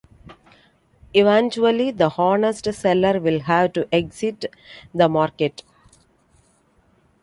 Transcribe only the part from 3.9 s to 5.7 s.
exit the market.